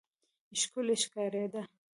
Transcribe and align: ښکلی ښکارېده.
ښکلی 0.59 0.95
ښکارېده. 1.03 1.61